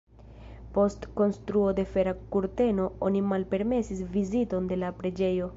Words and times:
Post 0.77 1.03
konstruo 1.19 1.75
de 1.81 1.85
Fera 1.91 2.15
kurteno 2.37 2.89
oni 3.11 3.25
malpermesis 3.35 4.05
viziton 4.17 4.73
de 4.73 4.85
la 4.87 4.95
preĝejo. 5.03 5.49